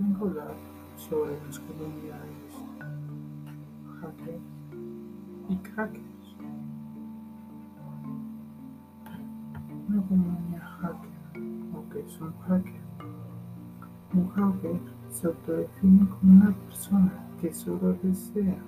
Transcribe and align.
hablar 0.00 0.54
sobre 0.96 1.36
las 1.44 1.58
comunidades 1.58 2.54
hackers 4.00 4.42
y 5.48 5.56
crackers. 5.56 6.36
Una 9.88 10.02
comunidad 10.02 10.62
hacker, 10.80 11.10
o 11.74 11.88
que 11.90 12.00
es 12.00 12.20
un 12.20 12.32
hacker. 12.46 12.80
Un 14.14 14.28
hacker 14.28 14.80
se 15.10 15.26
autodefine 15.26 16.08
como 16.08 16.32
una 16.32 16.52
persona 16.52 17.12
que 17.40 17.52
solo 17.52 17.96
desea 18.02 18.58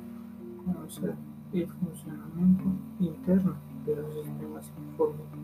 conocer 0.64 1.14
el 1.52 1.68
funcionamiento 1.68 2.64
interno 2.98 3.54
de 3.86 3.96
los 3.96 4.14
sistemas 4.14 4.72
informáticos, 4.78 5.38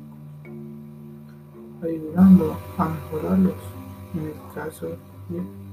ayudando 1.83 2.57
a 2.79 2.89
mejorarlos 2.89 3.55
en 4.15 4.27
el 4.27 4.35
caso 4.55 4.87
de 5.29 5.66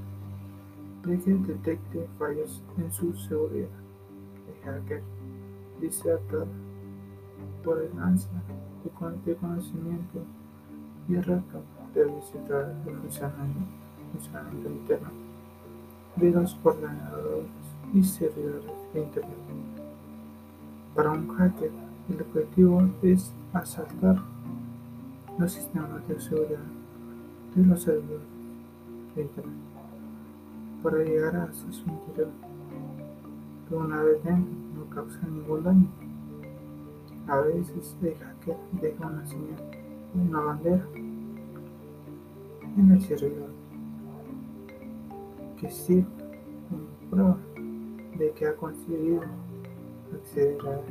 que 1.04 1.34
detecte 1.34 2.08
fallos 2.18 2.62
en 2.78 2.90
su 2.90 3.14
seguridad. 3.14 3.68
El 4.48 4.64
hacker 4.64 5.02
diserta 5.78 6.46
por 7.62 7.82
el 7.82 7.90
ansia 7.98 8.42
de 9.24 9.36
conocimiento 9.36 10.20
y 11.06 11.16
el 11.16 11.24
reto 11.24 11.62
de 11.94 12.04
visitar 12.06 12.74
el 12.86 12.96
funcionamiento 14.12 14.70
interno 14.70 15.10
de 16.16 16.30
los 16.30 16.56
ordenadores 16.64 17.48
y 17.92 18.02
servidores 18.02 18.72
de 18.94 19.00
Internet. 19.00 19.36
Para 20.94 21.10
un 21.10 21.28
hacker, 21.36 21.70
el 22.08 22.22
objetivo 22.22 22.82
es 23.02 23.30
asaltar 23.52 24.16
los 25.38 25.52
sistemas 25.52 26.06
de 26.08 26.18
seguridad 26.18 26.58
de 27.54 27.66
los 27.66 27.82
servidores 27.82 28.26
de 29.14 29.22
Internet 29.22 29.73
para 30.84 30.98
llegar 30.98 31.34
a 31.34 31.50
su 31.54 31.66
interior, 31.88 32.28
que 33.66 33.74
una 33.74 34.02
vez 34.02 34.22
dentro 34.22 34.54
no 34.76 34.94
causa 34.94 35.18
ningún 35.26 35.64
daño. 35.64 35.88
A 37.26 37.38
veces 37.38 37.96
el 38.02 38.14
hacker 38.16 38.56
deja 38.82 39.06
una 39.06 39.26
señal, 39.26 39.62
una 40.14 40.40
bandera 40.40 40.86
en 42.76 42.90
el 42.90 43.00
servidor 43.00 43.48
que 45.58 45.70
sirve 45.70 46.04
como 46.68 47.10
prueba 47.10 47.38
de 48.18 48.30
que 48.32 48.46
ha 48.46 48.54
conseguido 48.54 49.22
acceder 50.12 50.58
a 50.66 50.80
él. 50.80 50.84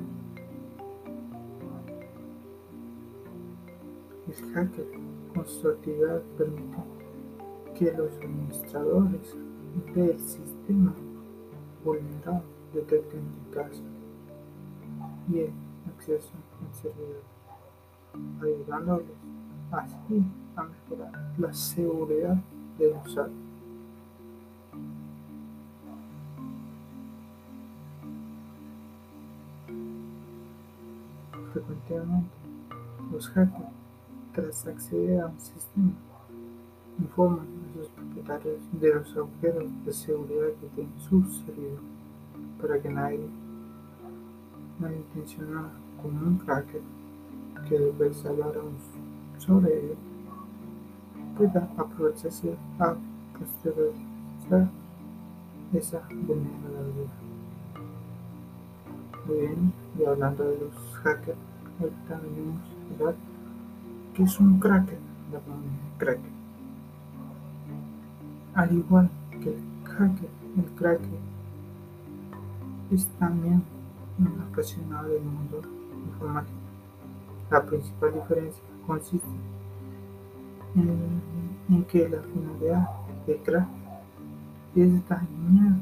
El 4.28 4.54
hacker 4.54 4.88
con 5.36 5.46
su 5.46 5.70
actividad 5.70 6.24
permite 6.36 6.78
que 7.76 7.92
los 7.92 8.12
administradores 8.18 9.38
del 9.74 10.20
sistema 10.20 10.94
vulnerado 11.84 12.44
detecten 12.74 13.22
el 13.22 13.54
caso 13.54 13.82
y 15.32 15.40
el 15.40 15.52
acceso 15.88 16.30
al 16.62 16.74
servidor, 16.74 17.24
ayudándoles 18.42 19.08
así 19.72 20.24
a 20.56 20.64
mejorar 20.64 21.34
la 21.38 21.54
seguridad 21.54 22.38
del 22.78 22.94
usuario. 23.06 23.34
Frecuentemente, 31.52 32.30
los 33.12 33.28
hackers, 33.30 33.70
tras 34.34 34.68
acceder 34.68 35.22
a 35.22 35.28
un 35.28 35.40
sistema, 35.40 35.94
informan 37.00 37.48
a 37.48 37.78
sus 37.78 37.88
propietarios 37.90 38.60
de 38.72 38.96
los 38.96 39.18
agujeros 39.18 39.86
de 39.86 39.94
seguridad 39.94 40.48
que 40.62 40.68
tiene 40.76 40.92
su 41.10 41.24
servidor 41.24 41.80
para 42.62 42.82
que 42.82 42.90
nadie 42.90 43.28
malintencionado 44.80 45.70
como 46.02 46.20
un 46.20 46.40
hacker 46.40 46.82
que 47.68 47.80
después 47.80 48.26
hablaremos 48.26 48.82
sobre 49.38 49.78
ello 49.78 49.96
pueda 51.38 51.70
aprovecharse 51.78 52.56
a 52.80 52.96
posteriorizar 53.38 54.70
esa 55.74 56.00
vulnerabilidad. 56.10 57.14
Muy 59.26 59.38
bien, 59.38 59.74
y 59.98 60.06
hablando 60.06 60.44
de 60.44 60.60
los 60.60 60.96
hackers, 61.02 61.38
ahorita 61.80 62.20
venimos 62.22 62.62
a 62.62 62.94
hablar 62.94 63.16
que 64.14 64.24
es 64.24 64.40
un 64.40 64.60
cracker, 64.60 65.00
la 65.32 65.40
comunidad 65.40 65.98
cracker. 65.98 66.43
Al 68.56 68.72
igual 68.72 69.10
que 69.42 69.50
el 69.50 69.64
hacker, 69.84 70.30
el 70.58 70.66
cracker 70.76 71.20
es 72.92 73.08
también 73.18 73.64
un 74.20 74.42
apasionado 74.42 75.10
del 75.10 75.24
mundo 75.24 75.62
informático. 76.06 76.58
La 77.50 77.66
principal 77.66 78.14
diferencia 78.14 78.62
consiste 78.86 79.28
en, 80.76 81.84
que 81.86 82.08
la 82.08 82.22
finalidad 82.22 82.90
de 83.26 83.38
crack 83.38 83.68
es 84.76 85.10
dañar 85.10 85.78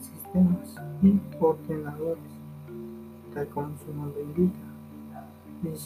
sistemas 0.00 0.74
y 1.02 1.20
ordenadores, 1.38 2.22
tal 3.34 3.46
como 3.48 3.76
su 3.78 3.94
nombre 3.94 4.22
indica. 4.22 4.58
El 5.62 5.76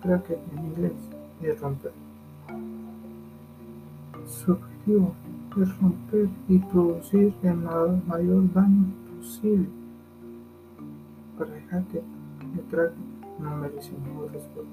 cracker 0.00 0.38
en 0.52 0.66
inglés 0.66 0.92
es 1.42 1.60
romper. 1.60 2.07
Su 4.28 4.52
objetivo 4.52 5.14
es 5.58 5.78
romper 5.80 6.28
y 6.48 6.58
producir 6.58 7.32
el 7.42 7.56
mayor 7.56 8.52
daño 8.52 8.86
posible. 9.16 9.66
Para 11.38 11.58
hacker, 11.70 12.02
el 12.54 12.60
cracker 12.70 12.92
no 13.40 13.56
merece 13.56 13.92
ningún 13.92 14.30
respeto, 14.30 14.66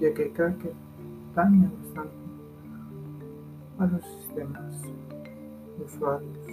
ya 0.00 0.14
que 0.14 0.22
el 0.22 0.32
cracker 0.32 0.72
daña 1.34 1.70
bastante 1.82 2.14
a 3.78 3.86
los 3.86 4.04
sistemas, 4.04 4.80
usuarios, 5.84 6.48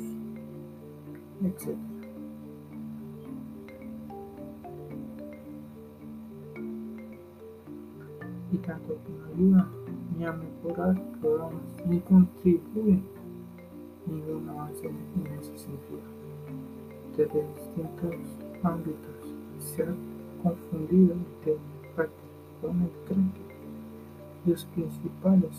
etc. 1.43 1.92
Y 8.53 8.57
tanto 8.57 8.95
que 9.03 9.11
no 9.11 9.25
ayuda 9.33 9.67
ni 10.17 10.25
a 10.25 10.31
mejorar 10.31 10.95
programas 11.19 11.61
ni 11.85 11.99
contribuye 11.99 13.01
ningún 14.05 14.47
avance 14.49 14.85
en 14.87 15.39
ese 15.39 15.57
sentido. 15.57 16.01
Desde 17.17 17.47
distintos 17.55 18.15
ámbitos 18.63 19.33
se 19.59 19.83
ha 19.83 19.95
confundido 20.43 21.15
el 21.45 21.57
crack 21.95 22.11
los 24.45 24.65
principales 24.65 25.51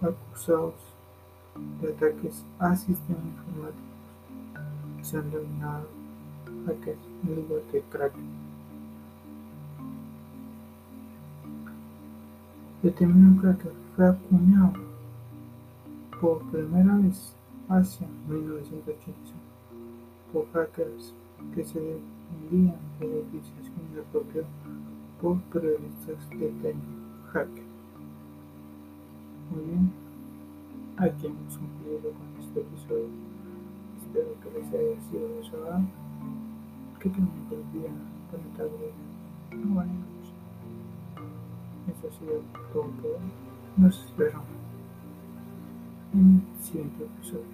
acusados 0.00 0.74
de 1.80 1.88
ataques 1.88 2.44
a 2.58 2.76
sistemas 2.76 3.24
informáticos 3.24 3.94
se 5.02 5.18
han 5.18 5.30
denominado 5.30 5.86
hackers 6.66 6.98
en 7.26 7.34
lugar 7.36 7.62
de 7.72 7.82
crack. 7.90 8.12
El 12.84 12.92
término 12.92 13.40
cracker 13.40 13.72
fue 13.96 14.06
acuñado 14.06 14.74
por 16.20 16.42
primera 16.50 16.94
vez 16.98 17.34
hacia 17.70 18.06
1985 18.28 19.14
por 20.30 20.46
hackers 20.52 21.14
que 21.54 21.64
se 21.64 21.80
defendían 21.80 22.76
de 23.00 23.08
la 23.08 23.16
utilización 23.20 23.94
del 23.94 24.04
propio 24.12 24.44
por 25.18 25.38
periodistas 25.44 26.28
de 26.28 26.50
término 26.60 27.08
hacker. 27.32 27.64
Muy 29.50 29.64
bien, 29.64 29.90
aquí 30.98 31.26
hemos 31.26 31.56
concluido 31.56 32.12
con 32.12 32.44
este 32.44 32.60
episodio. 32.60 33.08
Espero 33.96 34.28
que 34.42 34.60
les 34.60 34.68
haya 34.68 35.00
sido 35.08 35.26
de 35.26 35.42
su 35.42 35.56
agrado. 35.56 35.84
Que 37.00 37.08
tengan 37.08 37.30
un 37.30 37.72
día, 37.72 37.90
buena 38.30 38.56
tarde, 38.58 38.92
hoy. 42.74 43.18
Nos 43.76 44.04
esperamos 44.04 44.46
en 46.12 46.42
el 46.56 46.64
siguiente 46.64 47.04
episodio. 47.04 47.44